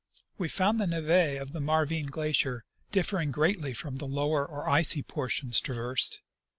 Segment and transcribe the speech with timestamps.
[0.39, 5.03] We found the neve of the Marvine glacier differing greatly from the loAver or icy
[5.03, 6.21] portion previously traversed.